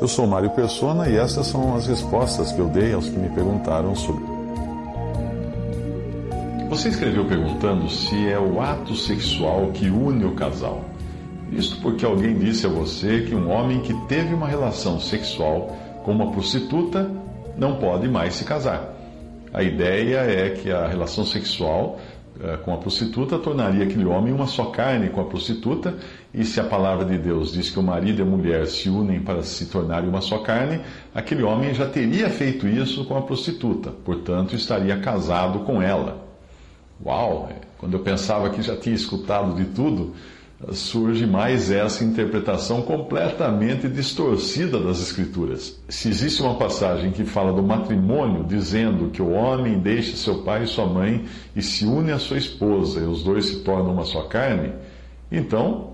Eu 0.00 0.06
sou 0.06 0.28
Mário 0.28 0.50
Persona 0.50 1.08
e 1.08 1.16
essas 1.16 1.48
são 1.48 1.74
as 1.74 1.88
respostas 1.88 2.52
que 2.52 2.60
eu 2.60 2.68
dei 2.68 2.92
aos 2.92 3.08
que 3.08 3.18
me 3.18 3.28
perguntaram 3.30 3.96
sobre. 3.96 4.24
Você 6.68 6.90
escreveu 6.90 7.24
perguntando 7.24 7.90
se 7.90 8.28
é 8.28 8.38
o 8.38 8.60
ato 8.60 8.94
sexual 8.94 9.72
que 9.72 9.88
une 9.88 10.24
o 10.24 10.36
casal. 10.36 10.84
Isto 11.50 11.80
porque 11.80 12.04
alguém 12.04 12.38
disse 12.38 12.64
a 12.64 12.68
você 12.68 13.22
que 13.22 13.34
um 13.34 13.50
homem 13.50 13.80
que 13.80 13.92
teve 14.06 14.32
uma 14.32 14.46
relação 14.46 15.00
sexual 15.00 15.76
com 16.04 16.12
uma 16.12 16.30
prostituta 16.30 17.10
não 17.56 17.76
pode 17.76 18.06
mais 18.06 18.34
se 18.34 18.44
casar. 18.44 18.94
A 19.52 19.64
ideia 19.64 20.18
é 20.18 20.50
que 20.50 20.70
a 20.70 20.86
relação 20.86 21.24
sexual 21.24 21.98
com 22.64 22.72
a 22.72 22.76
prostituta 22.76 23.38
tornaria 23.38 23.84
aquele 23.84 24.04
homem 24.04 24.32
uma 24.32 24.46
só 24.46 24.66
carne 24.66 25.08
com 25.08 25.20
a 25.20 25.24
prostituta, 25.24 25.96
e 26.32 26.44
se 26.44 26.60
a 26.60 26.64
palavra 26.64 27.04
de 27.04 27.18
Deus 27.18 27.52
diz 27.52 27.70
que 27.70 27.78
o 27.78 27.82
marido 27.82 28.20
e 28.20 28.22
a 28.22 28.24
mulher 28.24 28.66
se 28.66 28.88
unem 28.88 29.20
para 29.20 29.42
se 29.42 29.66
tornarem 29.66 30.08
uma 30.08 30.20
só 30.20 30.38
carne, 30.38 30.80
aquele 31.14 31.42
homem 31.42 31.74
já 31.74 31.86
teria 31.86 32.30
feito 32.30 32.66
isso 32.68 33.04
com 33.04 33.16
a 33.16 33.22
prostituta, 33.22 33.90
portanto 33.90 34.54
estaria 34.54 34.96
casado 34.98 35.60
com 35.60 35.82
ela. 35.82 36.26
Uau! 37.04 37.48
Quando 37.78 37.94
eu 37.94 38.00
pensava 38.00 38.50
que 38.50 38.60
já 38.60 38.76
tinha 38.76 38.94
escutado 38.94 39.54
de 39.54 39.64
tudo, 39.66 40.14
surge 40.72 41.24
mais 41.24 41.70
essa 41.70 42.04
interpretação 42.04 42.82
completamente 42.82 43.88
distorcida 43.88 44.80
das 44.80 45.00
Escrituras. 45.00 45.80
Se 45.88 46.08
existe 46.08 46.42
uma 46.42 46.56
passagem 46.56 47.12
que 47.12 47.24
fala 47.24 47.52
do 47.52 47.62
matrimônio, 47.62 48.44
dizendo 48.44 49.10
que 49.10 49.22
o 49.22 49.30
homem 49.30 49.78
deixa 49.78 50.16
seu 50.16 50.42
pai 50.42 50.64
e 50.64 50.66
sua 50.66 50.86
mãe 50.86 51.24
e 51.54 51.62
se 51.62 51.86
une 51.86 52.10
à 52.10 52.18
sua 52.18 52.38
esposa, 52.38 53.00
e 53.00 53.04
os 53.04 53.22
dois 53.22 53.46
se 53.46 53.60
tornam 53.60 53.92
uma 53.92 54.04
só 54.04 54.22
carne, 54.22 54.72
então, 55.30 55.92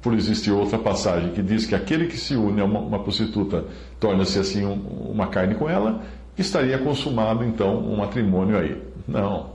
por 0.00 0.14
existir 0.14 0.50
outra 0.50 0.78
passagem 0.78 1.30
que 1.30 1.42
diz 1.42 1.64
que 1.64 1.74
aquele 1.74 2.06
que 2.06 2.18
se 2.18 2.34
une 2.34 2.60
a 2.60 2.64
uma, 2.64 2.98
prostituta 2.98 3.64
torna-se 4.00 4.40
assim 4.40 4.64
um, 4.66 4.74
uma 5.12 5.28
carne 5.28 5.54
com 5.54 5.70
ela, 5.70 6.02
estaria 6.36 6.78
consumado 6.78 7.44
então 7.44 7.78
um 7.78 7.96
matrimônio 7.98 8.58
aí. 8.58 8.82
Não, 9.06 9.50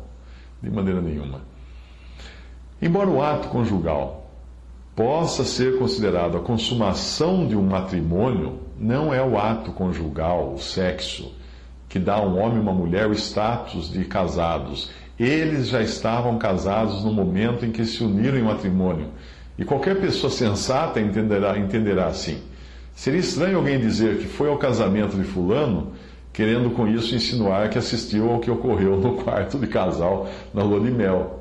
de 0.63 0.69
maneira 0.69 1.01
nenhuma. 1.01 1.41
Embora 2.81 3.09
o 3.09 3.23
ato 3.23 3.47
conjugal 3.47 4.29
possa 4.95 5.43
ser 5.43 5.77
considerado 5.79 6.37
a 6.37 6.39
consumação 6.39 7.47
de 7.47 7.55
um 7.55 7.63
matrimônio, 7.63 8.59
não 8.79 9.13
é 9.13 9.21
o 9.21 9.37
ato 9.37 9.71
conjugal, 9.71 10.53
o 10.53 10.59
sexo, 10.59 11.33
que 11.89 11.97
dá 11.97 12.15
a 12.15 12.21
um 12.21 12.39
homem 12.39 12.57
e 12.57 12.61
uma 12.61 12.73
mulher 12.73 13.07
o 13.07 13.13
status 13.13 13.91
de 13.91 14.05
casados. 14.05 14.91
Eles 15.19 15.69
já 15.69 15.81
estavam 15.81 16.37
casados 16.37 17.03
no 17.03 17.11
momento 17.11 17.65
em 17.65 17.71
que 17.71 17.85
se 17.85 18.03
uniram 18.03 18.37
em 18.37 18.43
matrimônio. 18.43 19.07
E 19.57 19.65
qualquer 19.65 19.99
pessoa 19.99 20.31
sensata 20.31 20.99
entenderá, 20.99 21.57
entenderá 21.57 22.07
assim. 22.07 22.39
Seria 22.95 23.19
estranho 23.19 23.57
alguém 23.57 23.79
dizer 23.79 24.17
que 24.17 24.25
foi 24.25 24.49
ao 24.49 24.57
casamento 24.57 25.15
de 25.15 25.23
Fulano, 25.23 25.93
querendo 26.33 26.69
com 26.71 26.87
isso 26.87 27.15
insinuar 27.15 27.69
que 27.69 27.77
assistiu 27.77 28.31
ao 28.31 28.39
que 28.39 28.51
ocorreu 28.51 28.97
no 28.97 29.13
quarto 29.23 29.57
de 29.57 29.65
casal 29.65 30.27
na 30.53 30.63
lua 30.63 30.79
de 30.79 30.91
mel. 30.91 31.36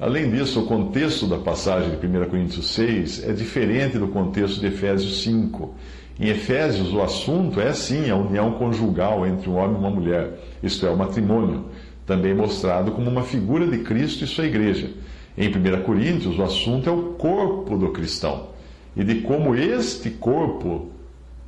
Além 0.00 0.30
disso, 0.30 0.60
o 0.60 0.66
contexto 0.66 1.26
da 1.26 1.36
passagem 1.36 1.90
de 1.90 2.06
1 2.06 2.30
Coríntios 2.30 2.70
6 2.70 3.28
é 3.28 3.34
diferente 3.34 3.98
do 3.98 4.08
contexto 4.08 4.58
de 4.58 4.68
Efésios 4.68 5.22
5. 5.22 5.74
Em 6.18 6.28
Efésios, 6.28 6.90
o 6.94 7.02
assunto 7.02 7.60
é 7.60 7.70
sim 7.74 8.08
a 8.08 8.16
união 8.16 8.52
conjugal 8.52 9.26
entre 9.26 9.50
um 9.50 9.56
homem 9.56 9.76
e 9.76 9.78
uma 9.78 9.90
mulher, 9.90 10.40
isto 10.62 10.86
é, 10.86 10.90
o 10.90 10.96
matrimônio, 10.96 11.66
também 12.06 12.32
mostrado 12.32 12.92
como 12.92 13.10
uma 13.10 13.24
figura 13.24 13.66
de 13.66 13.80
Cristo 13.80 14.24
e 14.24 14.26
sua 14.26 14.46
igreja. 14.46 14.88
Em 15.36 15.48
1 15.48 15.82
Coríntios, 15.82 16.38
o 16.38 16.42
assunto 16.42 16.88
é 16.88 16.92
o 16.92 17.12
corpo 17.18 17.76
do 17.76 17.90
cristão 17.90 18.48
e 18.96 19.04
de 19.04 19.16
como 19.16 19.54
este 19.54 20.08
corpo 20.08 20.88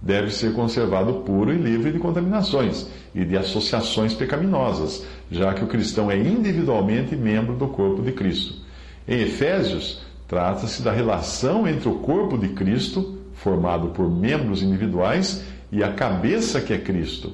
deve 0.03 0.33
ser 0.33 0.53
conservado 0.53 1.21
puro 1.21 1.53
e 1.53 1.57
livre 1.57 1.93
de 1.93 1.99
contaminações 2.01 2.89
e 3.15 3.25
de 3.25 3.37
associações 3.37 4.13
pecaminosas, 4.13 5.07
já 5.31 5.55
que 5.55 5.63
o 5.63 5.69
cristão 5.69 6.11
é 6.11 6.19
individualmente 6.19 7.15
membro 7.15 7.55
do 7.55 7.69
corpo 7.69 8.03
de 8.03 8.11
Cristo. 8.11 8.61
Em 9.07 9.21
Efésios, 9.21 10.03
trata-se 10.27 10.83
da 10.83 10.91
relação 10.91 11.69
entre 11.69 11.89
o 11.89 12.01
corpo 12.01 12.37
de 12.37 12.49
Cristo, 12.49 13.19
formado 13.35 13.89
por 13.89 14.11
membros 14.11 14.63
individuais, 14.63 15.45
e 15.71 15.83
a 15.83 15.93
cabeça 15.93 16.61
que 16.61 16.73
é 16.73 16.79
Cristo. 16.79 17.33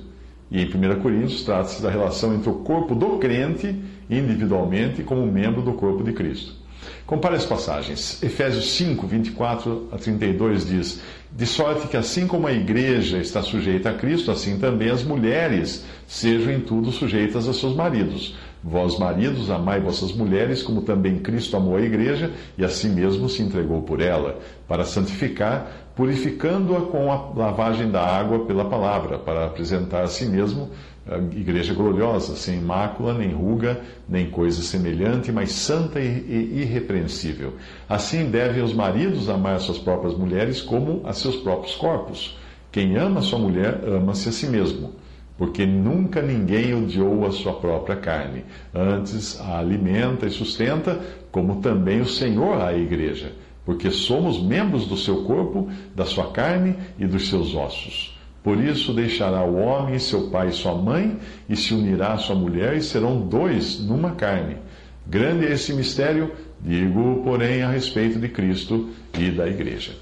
E 0.51 0.61
em 0.63 0.67
1 0.67 1.01
Coríntios, 1.01 1.45
trata-se 1.45 1.83
da 1.83 1.91
relação 1.91 2.35
entre 2.35 2.49
o 2.49 2.55
corpo 2.55 2.95
do 2.95 3.19
crente, 3.19 3.75
individualmente, 4.09 5.03
como 5.03 5.27
membro 5.27 5.63
do 5.63 5.73
corpo 5.73 6.03
de 6.03 6.13
Cristo. 6.13 6.55
Compare 7.07 7.37
as 7.37 7.45
passagens. 7.45 8.23
Efésios 8.23 8.73
5, 8.73 9.07
24 9.07 9.89
a 9.93 9.97
32 9.97 10.67
diz: 10.67 11.01
De 11.33 11.47
sorte 11.47 11.89
que, 11.89 11.97
assim 11.97 12.27
como 12.27 12.47
a 12.47 12.53
igreja 12.53 13.19
está 13.19 13.43
sujeita 13.43 13.91
a 13.91 13.95
Cristo, 13.95 14.31
assim 14.31 14.59
também 14.59 14.91
as 14.91 15.03
mulheres 15.03 15.85
sejam 16.07 16.53
em 16.53 16.61
tudo 16.61 16.93
sujeitas 16.93 17.49
a 17.49 17.53
seus 17.53 17.75
maridos. 17.75 18.35
Vós, 18.63 18.99
maridos, 18.99 19.51
amai 19.51 19.81
vossas 19.81 20.13
mulheres, 20.13 20.63
como 20.63 20.83
também 20.83 21.19
Cristo 21.19 21.57
amou 21.57 21.77
a 21.77 21.81
igreja 21.81 22.33
e 22.57 22.65
a 22.65 22.69
si 22.69 22.89
mesmo 22.89 23.29
se 23.29 23.43
entregou 23.43 23.83
por 23.83 24.01
ela, 24.01 24.39
para 24.67 24.85
santificar, 24.85 25.91
purificando-a 25.95 26.81
com 26.83 27.11
a 27.13 27.33
lavagem 27.37 27.91
da 27.91 28.03
água 28.03 28.47
pela 28.47 28.65
palavra, 28.65 29.19
para 29.19 29.47
apresentar 29.47 30.03
a 30.03 30.09
si 30.09 30.27
mesmo 30.27 30.71
igreja 31.35 31.73
gloriosa, 31.73 32.37
sem 32.37 32.61
mácula, 32.61 33.15
nem 33.15 33.33
ruga, 33.33 33.81
nem 34.09 34.31
coisa 34.31 34.61
semelhante, 34.61 35.33
mas 35.33 35.53
santa 35.53 36.01
e 36.01 36.61
irrepreensível. 36.63 37.55
Assim 37.89 38.31
devem 38.31 38.63
os 38.63 38.75
maridos 38.75 39.29
amar 39.29 39.59
suas 39.61 39.79
próprias 39.79 40.15
mulheres 40.15 40.61
como 40.61 41.01
a 41.05 41.13
seus 41.13 41.37
próprios 41.37 41.75
corpos. 41.77 42.37
Quem 42.71 42.97
ama 42.97 43.23
sua 43.23 43.39
mulher, 43.39 43.81
ama-se 43.87 44.29
a 44.29 44.33
si 44.33 44.47
mesmo, 44.47 44.93
porque 45.39 45.65
nunca 45.65 46.21
ninguém 46.21 46.75
odiou 46.75 47.25
a 47.25 47.31
sua 47.31 47.55
própria 47.55 47.95
carne. 47.95 48.45
Antes 48.75 49.41
a 49.41 49.61
alimenta 49.61 50.27
e 50.27 50.31
sustenta, 50.31 51.01
como 51.31 51.63
também 51.63 52.01
o 52.01 52.09
Senhor 52.09 52.61
a 52.61 52.77
igreja, 52.77 53.33
porque 53.65 53.89
somos 53.89 54.43
membros 54.43 54.87
do 54.87 54.97
seu 54.97 55.23
corpo, 55.23 55.71
da 55.95 56.05
sua 56.05 56.33
carne 56.33 56.75
e 56.99 57.07
dos 57.07 57.29
seus 57.29 57.55
ossos. 57.55 58.19
Por 58.43 58.59
isso 58.59 58.93
deixará 58.93 59.45
o 59.45 59.57
homem 59.57 59.99
seu 59.99 60.29
pai 60.29 60.49
e 60.49 60.53
sua 60.53 60.75
mãe, 60.75 61.17
e 61.49 61.55
se 61.55 61.73
unirá 61.73 62.15
à 62.15 62.19
sua 62.19 62.35
mulher, 62.35 62.77
e 62.77 62.83
serão 62.83 63.21
dois 63.21 63.79
numa 63.79 64.13
carne. 64.13 64.57
Grande 65.07 65.47
é 65.47 65.53
esse 65.53 65.73
mistério, 65.73 66.33
digo, 66.61 67.23
porém, 67.23 67.63
a 67.63 67.71
respeito 67.71 68.19
de 68.19 68.29
Cristo 68.29 68.89
e 69.17 69.31
da 69.31 69.47
igreja. 69.47 69.93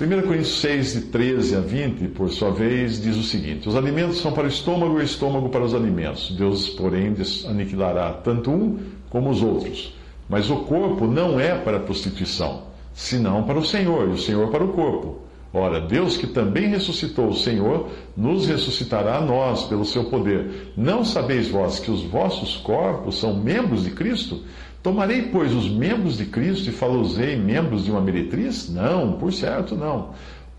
1 0.00 0.22
Coríntios 0.22 0.60
6, 0.60 0.92
de 0.92 1.00
13 1.00 1.56
a 1.56 1.60
20, 1.60 2.06
por 2.10 2.30
sua 2.30 2.52
vez, 2.52 3.02
diz 3.02 3.16
o 3.16 3.22
seguinte: 3.24 3.68
Os 3.68 3.74
alimentos 3.74 4.20
são 4.20 4.30
para 4.30 4.44
o 4.44 4.48
estômago 4.48 4.96
e 4.96 5.02
o 5.02 5.04
estômago 5.04 5.48
para 5.48 5.64
os 5.64 5.74
alimentos. 5.74 6.30
Deus, 6.30 6.68
porém, 6.68 7.16
aniquilará 7.48 8.12
tanto 8.12 8.48
um 8.48 8.78
como 9.10 9.28
os 9.28 9.42
outros. 9.42 9.92
Mas 10.28 10.50
o 10.50 10.58
corpo 10.58 11.08
não 11.08 11.40
é 11.40 11.58
para 11.58 11.78
a 11.78 11.80
prostituição, 11.80 12.68
senão 12.94 13.42
para 13.42 13.58
o 13.58 13.64
Senhor, 13.64 14.08
e 14.08 14.12
o 14.12 14.18
Senhor 14.18 14.52
para 14.52 14.62
o 14.62 14.68
corpo. 14.68 15.22
Ora, 15.52 15.80
Deus 15.80 16.16
que 16.16 16.28
também 16.28 16.68
ressuscitou 16.68 17.30
o 17.30 17.34
Senhor, 17.34 17.88
nos 18.16 18.46
ressuscitará 18.46 19.16
a 19.16 19.20
nós 19.20 19.64
pelo 19.64 19.84
seu 19.84 20.04
poder. 20.04 20.74
Não 20.76 21.04
sabeis 21.04 21.48
vós 21.48 21.80
que 21.80 21.90
os 21.90 22.02
vossos 22.02 22.56
corpos 22.58 23.18
são 23.18 23.34
membros 23.34 23.82
de 23.82 23.90
Cristo? 23.90 24.42
Tomarei, 24.82 25.22
pois, 25.22 25.52
os 25.52 25.68
membros 25.68 26.16
de 26.16 26.26
Cristo 26.26 26.68
e 26.68 26.72
falosei 26.72 27.36
membros 27.36 27.84
de 27.84 27.90
uma 27.90 28.00
meretriz? 28.00 28.70
Não, 28.70 29.12
por 29.12 29.32
certo 29.32 29.74
não. 29.74 30.10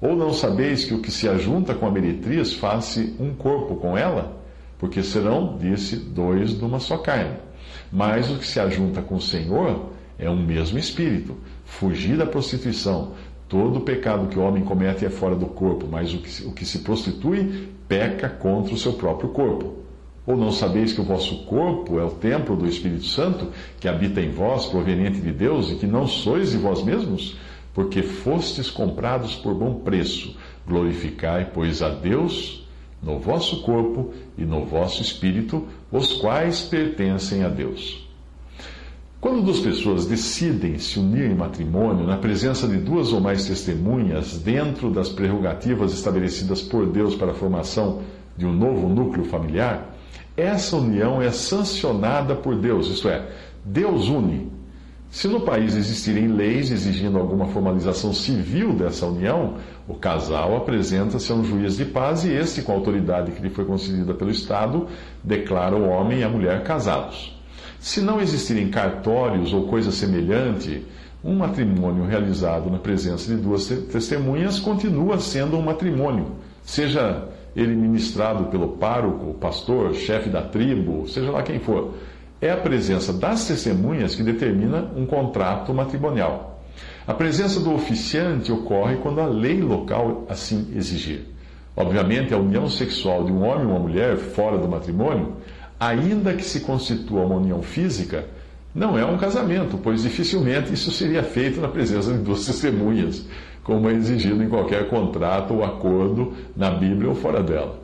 Ou 0.01 0.16
não 0.16 0.33
sabeis 0.33 0.86
que 0.86 0.94
o 0.94 1.01
que 1.01 1.12
se 1.12 1.27
ajunta 1.27 1.74
com 1.74 1.86
a 1.86 1.92
meretriz 1.92 2.54
faz-se 2.54 3.16
um 3.19 3.33
corpo 3.33 3.75
com 3.75 3.98
ela? 3.98 4.38
Porque 4.77 5.04
serão, 5.04 5.57
disse, 5.57 5.95
dois 5.95 6.57
de 6.57 6.63
uma 6.63 6.80
só 6.80 6.98
carne. 6.98 7.38
Mas 7.92 8.30
o 8.30 8.38
que 8.38 8.48
se 8.48 8.60
ajunta 8.60 9.01
com 9.01 9.16
o 9.16 9.21
Senhor 9.21 9.89
é 10.18 10.30
um 10.30 10.42
mesmo 10.42 10.77
espírito. 10.77 11.36
Fugir 11.65 12.18
da 12.18 12.25
prostituição. 12.25 13.13
Todo 13.48 13.81
pecado 13.81 14.27
que 14.27 14.38
o 14.38 14.44
homem 14.44 14.63
comete 14.63 15.06
é 15.06 15.10
fora 15.10 15.36
do 15.36 15.48
corpo, 15.48 15.88
mas 15.89 16.13
o 16.13 16.19
que, 16.19 16.45
o 16.45 16.51
que 16.51 16.65
se 16.65 16.80
prostitui 16.80 17.69
peca 17.88 18.30
contra 18.30 18.74
o 18.74 18.77
seu 18.77 18.94
próprio 18.94 19.30
corpo. 19.30 19.80
Ou 20.25 20.38
não 20.38 20.51
sabeis 20.51 20.94
que 20.94 21.01
o 21.01 21.06
vosso 21.06 21.44
corpo 21.45 22.00
é 22.00 22.04
o 22.04 22.12
templo 22.12 22.56
do 22.56 22.68
Espírito 22.68 23.06
Santo, 23.06 23.48
que 23.80 23.88
habita 23.88 24.21
em 24.21 24.31
vós, 24.31 24.68
proveniente 24.68 25.19
de 25.19 25.31
Deus, 25.31 25.71
e 25.71 25.75
que 25.75 25.88
não 25.88 26.07
sois 26.07 26.51
de 26.51 26.57
vós 26.57 26.83
mesmos? 26.83 27.38
Porque 27.74 28.04
fostes 28.04 28.69
comprados 28.69 29.36
por 29.36 29.54
bom 29.54 29.75
preço. 29.75 30.36
Glorificai, 30.68 31.50
pois, 31.54 31.81
a 31.81 31.89
Deus 31.89 32.60
no 33.01 33.18
vosso 33.18 33.62
corpo 33.62 34.13
e 34.38 34.44
no 34.44 34.66
vosso 34.66 35.01
espírito, 35.01 35.66
os 35.92 36.13
quais 36.13 36.62
pertencem 36.62 37.44
a 37.44 37.50
Deus. 37.50 38.07
Quando 39.22 39.44
duas 39.44 39.60
pessoas 39.60 40.06
decidem 40.06 40.80
se 40.80 40.98
unir 40.98 41.30
em 41.30 41.36
matrimônio 41.36 42.06
na 42.06 42.18
presença 42.18 42.68
de 42.68 42.77
duas 42.77 43.12
ou 43.12 43.19
mais 43.19 43.45
testemunhas, 43.45 44.38
dentro 44.38 44.89
das 44.89 45.10
prerrogativas 45.10 45.94
estabelecidas 45.94 46.62
por 46.62 46.88
Deus 46.88 47.15
para 47.15 47.31
a 47.31 47.36
formação 47.36 48.01
de 48.38 48.45
um 48.45 48.54
novo 48.54 48.88
núcleo 48.88 49.25
familiar, 49.25 49.94
essa 50.35 50.77
união 50.77 51.21
é 51.21 51.31
sancionada 51.31 52.35
por 52.35 52.56
Deus, 52.56 52.88
isto 52.88 53.09
é, 53.09 53.27
Deus 53.63 54.07
une. 54.07 54.51
Se 55.11 55.27
no 55.27 55.41
país 55.41 55.75
existirem 55.75 56.27
leis 56.27 56.71
exigindo 56.71 57.17
alguma 57.17 57.47
formalização 57.47 58.13
civil 58.13 58.73
dessa 58.73 59.07
união, 59.07 59.56
o 59.88 59.95
casal 59.95 60.56
apresenta-se 60.56 61.31
a 61.31 61.35
um 61.35 61.44
juiz 61.44 61.75
de 61.75 61.85
paz 61.85 62.23
e 62.23 62.31
este, 62.31 62.61
com 62.61 62.71
a 62.71 62.75
autoridade 62.75 63.31
que 63.31 63.41
lhe 63.41 63.50
foi 63.50 63.65
concedida 63.65 64.13
pelo 64.13 64.29
Estado, 64.29 64.88
declara 65.23 65.75
o 65.75 65.89
homem 65.89 66.19
e 66.19 66.23
a 66.23 66.29
mulher 66.29 66.63
casados. 66.63 67.35
Se 67.79 68.01
não 68.01 68.21
existirem 68.21 68.69
cartórios 68.69 69.51
ou 69.51 69.67
coisa 69.67 69.91
semelhante, 69.91 70.85
um 71.23 71.35
matrimônio 71.35 72.05
realizado 72.05 72.69
na 72.69 72.77
presença 72.77 73.35
de 73.35 73.41
duas 73.41 73.67
testemunhas 73.67 74.59
continua 74.59 75.19
sendo 75.19 75.57
um 75.57 75.62
matrimônio, 75.62 76.33
seja 76.63 77.27
ele 77.59 77.75
ministrado 77.75 78.45
pelo 78.45 78.69
pároco, 78.69 79.33
pastor, 79.33 79.94
chefe 79.94 80.29
da 80.29 80.41
tribo, 80.41 81.07
seja 81.07 81.31
lá 81.31 81.44
quem 81.44 81.59
for. 81.59 81.94
É 82.41 82.50
a 82.51 82.57
presença 82.57 83.11
das 83.11 83.47
testemunhas 83.47 84.15
que 84.15 84.23
determina 84.23 84.89
um 84.95 85.06
contrato 85.06 85.73
matrimonial. 85.73 86.63
A 87.06 87.13
presença 87.13 87.59
do 87.59 87.73
oficiante 87.73 88.51
ocorre 88.51 88.97
quando 88.97 89.19
a 89.19 89.25
lei 89.25 89.61
local 89.61 90.25
assim 90.29 90.71
exigir. 90.75 91.25
Obviamente, 91.75 92.33
a 92.33 92.38
união 92.38 92.69
sexual 92.69 93.23
de 93.23 93.31
um 93.31 93.44
homem 93.44 93.63
e 93.63 93.67
uma 93.67 93.79
mulher 93.79 94.17
fora 94.17 94.57
do 94.57 94.67
matrimônio, 94.67 95.33
ainda 95.79 96.33
que 96.33 96.44
se 96.44 96.62
constitua 96.62 97.25
uma 97.25 97.35
união 97.35 97.62
física, 97.62 98.25
não 98.73 98.97
é 98.97 99.03
um 99.03 99.17
casamento, 99.17 99.77
pois 99.77 100.03
dificilmente 100.03 100.71
isso 100.71 100.91
seria 100.91 101.23
feito 101.23 101.59
na 101.59 101.67
presença 101.67 102.13
de 102.13 102.19
duas 102.19 102.45
testemunhas 102.45 103.25
como 103.63 103.89
é 103.89 103.94
exigido 103.94 104.44
em 104.44 104.50
qualquer 104.50 104.89
contrato 104.89 105.53
ou 105.53 105.63
acordo 105.63 106.33
na 106.56 106.71
Bíblia 106.71 107.09
ou 107.09 107.15
fora 107.15 107.44
dela. 107.44 107.79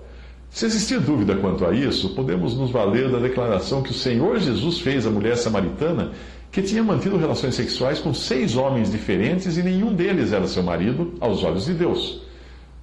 Se 0.49 0.65
existir 0.65 1.01
dúvida 1.01 1.35
quanto 1.35 1.65
a 1.65 1.73
isso, 1.73 2.15
podemos 2.15 2.55
nos 2.55 2.71
valer 2.71 3.11
da 3.11 3.19
declaração 3.19 3.81
que 3.83 3.91
o 3.91 3.93
Senhor 3.93 4.39
Jesus 4.39 4.79
fez 4.79 5.05
à 5.05 5.09
mulher 5.09 5.35
samaritana, 5.35 6.11
que 6.49 6.61
tinha 6.61 6.81
mantido 6.81 7.17
relações 7.17 7.55
sexuais 7.55 7.99
com 7.99 8.13
seis 8.13 8.55
homens 8.55 8.89
diferentes 8.89 9.57
e 9.57 9.63
nenhum 9.63 9.93
deles 9.93 10.31
era 10.31 10.47
seu 10.47 10.63
marido 10.63 11.15
aos 11.19 11.43
olhos 11.43 11.65
de 11.65 11.73
Deus. 11.73 12.21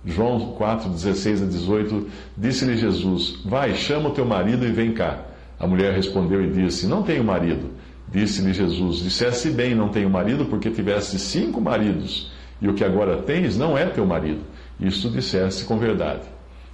João 0.05 0.53
4, 0.59 0.91
16 0.91 1.43
a 1.43 1.47
18, 1.47 2.07
disse-lhe 2.37 2.77
Jesus: 2.77 3.39
Vai, 3.45 3.75
chama 3.75 4.11
o 4.11 4.13
teu 4.13 4.27
marido 4.27 4.67
e 4.67 4.73
vem 4.73 4.93
cá. 4.93 5.25
A 5.59 5.67
mulher 5.67 5.95
respondeu 5.95 6.45
e 6.45 6.51
disse: 6.51 6.87
Não 6.87 7.03
tenho 7.03 7.25
marido. 7.25 7.71
Disse-lhe 8.11 8.53
Jesus: 8.53 8.99
Disseste 8.99 9.49
bem, 9.49 9.75
não 9.75 9.89
tenho 9.89 10.11
marido, 10.11 10.45
porque 10.47 10.71
tiveste 10.71 11.19
cinco 11.19 11.61
maridos 11.61 12.32
e 12.63 12.69
o 12.69 12.75
que 12.75 12.85
agora 12.85 13.17
tens 13.19 13.59
não 13.59 13.77
é 13.77 13.85
teu 13.87 14.07
marido. 14.07 14.41
Isto 14.81 15.11
disseste 15.11 15.65
com 15.65 15.77
verdade. 15.77 16.23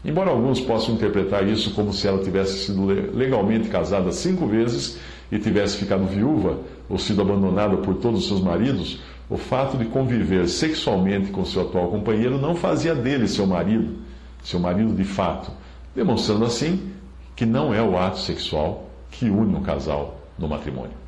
Embora 0.05 0.31
alguns 0.31 0.61
possam 0.61 0.95
interpretar 0.95 1.49
isso 1.49 1.73
como 1.73 1.93
se 1.93 2.07
ela 2.07 2.23
tivesse 2.23 2.67
sido 2.67 2.85
legalmente 2.87 3.69
casada 3.69 4.13
cinco 4.13 4.47
vezes 4.47 4.99
e 5.33 5.39
tivesse 5.39 5.79
ficado 5.79 6.07
viúva 6.07 6.59
ou 6.89 6.99
sido 6.99 7.23
abandonada 7.23 7.79
por 7.79 7.95
todos 7.95 8.21
os 8.21 8.29
seus 8.29 8.41
maridos, 8.41 9.01
o 9.29 9.37
fato 9.37 9.77
de 9.77 9.87
conviver 9.87 10.47
sexualmente 10.49 11.31
com 11.31 11.45
seu 11.45 11.63
atual 11.63 11.89
companheiro 11.89 12.39
não 12.39 12.55
fazia 12.55 12.95
dele 12.95 13.27
seu 13.27 13.47
marido, 13.47 13.97
seu 14.43 14.61
marido 14.61 14.95
de 14.95 15.05
fato, 15.05 15.51
demonstrando 15.97 16.45
assim 16.45 16.93
que 17.35 17.45
não 17.45 17.75
é 17.75 17.83
o 17.83 17.99
ato 17.99 18.19
sexual 18.19 18.89
que 19.11 19.29
une 19.29 19.57
o 19.57 19.61
casal 19.61 20.21
no 20.39 20.49
matrimônio. 20.49 21.08